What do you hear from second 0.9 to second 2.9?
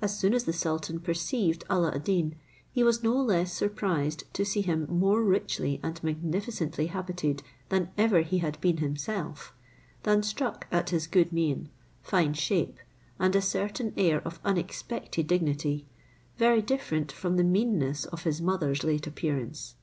perceived Alla ad Deen, he